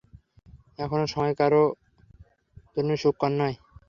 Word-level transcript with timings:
এখানে 0.79 1.05
সময় 1.07 1.33
কারো 1.39 1.63
জন্যই 2.75 2.99
সুখকর 3.01 3.31
নয়। 3.33 3.55